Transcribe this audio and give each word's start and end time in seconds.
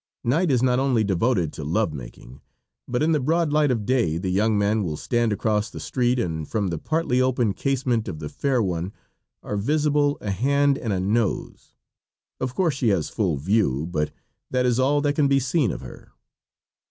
Night 0.23 0.49
is 0.49 0.63
not 0.63 0.79
only 0.79 1.03
devoted 1.03 1.53
to 1.53 1.63
love 1.63 1.93
making, 1.93 2.41
but 2.87 3.03
in 3.03 3.11
the 3.11 3.19
broad 3.19 3.53
light 3.53 3.69
of 3.69 3.85
day 3.85 4.17
the 4.17 4.31
young 4.31 4.57
man 4.57 4.81
will 4.83 4.97
stand 4.97 5.31
across 5.31 5.69
the 5.69 5.79
street 5.79 6.17
and 6.17 6.47
from 6.47 6.69
the 6.69 6.79
partly 6.79 7.21
opened 7.21 7.55
casement 7.55 8.07
of 8.07 8.17
the 8.17 8.27
fair 8.27 8.63
one 8.63 8.93
are 9.43 9.57
visible 9.57 10.17
a 10.19 10.31
hand 10.31 10.75
and 10.75 10.91
a 10.91 10.99
nose 10.99 11.75
of 12.39 12.55
course 12.55 12.73
she 12.73 12.87
has 12.89 13.09
full 13.09 13.37
view, 13.37 13.85
but 13.91 14.09
that 14.49 14.65
is 14.65 14.79
all 14.79 15.01
that 15.01 15.13
can 15.13 15.27
be 15.27 15.39
seen 15.39 15.69
of 15.71 15.81
her. 15.81 16.11